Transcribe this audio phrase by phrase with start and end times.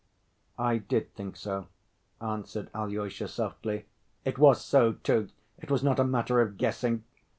[0.57, 1.67] "I did think so,"
[2.19, 3.85] answered Alyosha, softly.
[4.25, 7.03] "It was so, too; it was not a matter of guessing.